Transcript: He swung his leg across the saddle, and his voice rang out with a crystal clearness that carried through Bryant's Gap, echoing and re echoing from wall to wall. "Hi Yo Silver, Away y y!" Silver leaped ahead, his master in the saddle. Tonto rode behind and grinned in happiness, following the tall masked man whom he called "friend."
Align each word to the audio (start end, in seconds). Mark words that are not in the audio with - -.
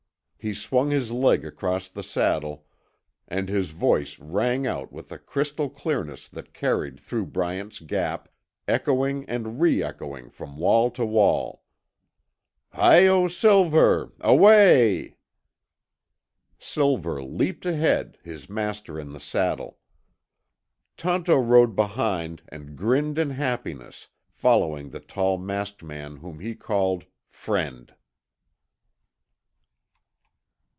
He 0.43 0.55
swung 0.55 0.89
his 0.89 1.11
leg 1.11 1.45
across 1.45 1.87
the 1.87 2.01
saddle, 2.01 2.65
and 3.27 3.47
his 3.47 3.69
voice 3.69 4.17
rang 4.17 4.65
out 4.65 4.91
with 4.91 5.11
a 5.11 5.19
crystal 5.19 5.69
clearness 5.69 6.27
that 6.29 6.51
carried 6.51 6.99
through 6.99 7.27
Bryant's 7.27 7.77
Gap, 7.77 8.27
echoing 8.67 9.23
and 9.25 9.61
re 9.61 9.83
echoing 9.83 10.31
from 10.31 10.57
wall 10.57 10.89
to 10.89 11.05
wall. 11.05 11.61
"Hi 12.71 13.01
Yo 13.01 13.27
Silver, 13.27 14.13
Away 14.19 14.93
y 15.03 15.07
y!" 15.09 15.15
Silver 16.57 17.21
leaped 17.21 17.67
ahead, 17.67 18.17
his 18.23 18.49
master 18.49 18.99
in 18.99 19.11
the 19.13 19.19
saddle. 19.19 19.77
Tonto 20.97 21.37
rode 21.37 21.75
behind 21.75 22.41
and 22.49 22.75
grinned 22.75 23.19
in 23.19 23.29
happiness, 23.29 24.07
following 24.31 24.89
the 24.89 25.01
tall 25.01 25.37
masked 25.37 25.83
man 25.83 26.15
whom 26.17 26.39
he 26.39 26.55
called 26.55 27.05
"friend." 27.29 27.93